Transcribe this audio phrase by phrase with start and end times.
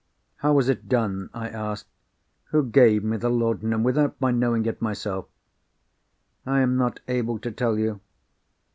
[0.37, 1.85] "How was it done?" I asked.
[2.45, 5.27] "Who gave me the laudanum, without my knowing it myself?"
[6.43, 8.01] "I am not able to tell you.